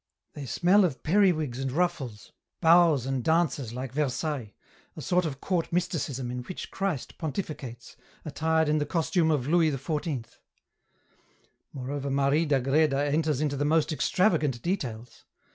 [0.33, 4.55] "They smell of perriwigs and ruffles, bows and dances like Versailles,
[4.95, 9.45] a sort of court mysticism in which Christ pontifi cates, attired in the costume of
[9.47, 10.25] Louis XIV."
[11.73, 15.23] Moreover Marie d'Agreda enters into most extravagant details.